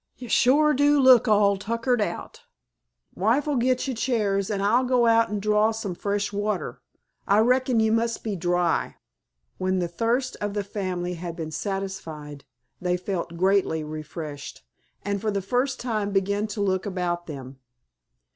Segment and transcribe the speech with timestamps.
[0.17, 2.41] Ye shore do look all tuckered out.
[3.13, 6.81] Wife'll git ye chairs, an' I'll go out an' draw up some fresh water.
[7.27, 8.95] I reckon ye must be dry."
[9.59, 12.45] When the thirst of the family had been satisfied
[12.81, 14.63] they felt greatly refreshed,
[15.05, 17.59] and for the first time began to look about them.